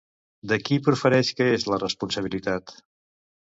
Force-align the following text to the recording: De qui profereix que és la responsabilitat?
De 0.51 0.57
qui 0.69 0.77
profereix 0.87 1.29
que 1.41 1.47
és 1.59 1.67
la 1.73 1.79
responsabilitat? 1.83 2.75